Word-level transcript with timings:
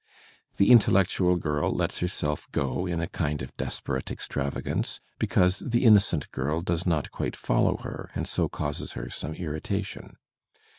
The 0.57 0.71
intellectual 0.71 1.35
girl 1.35 1.71
lets 1.71 1.99
herself 1.99 2.51
go 2.51 2.87
in 2.87 2.99
a 2.99 3.07
kind 3.07 3.43
of 3.43 3.55
desperate 3.55 4.09
extravagance, 4.09 4.99
because 5.19 5.59
the 5.59 5.83
innocent 5.85 6.31
girl 6.31 6.61
does 6.61 6.87
not 6.87 7.11
quite 7.11 7.35
follow 7.35 7.77
her 7.83 8.09
and 8.15 8.25
so 8.27 8.49
causes 8.49 8.93
her 8.93 9.09
some 9.11 9.35
irritation. 9.35 10.17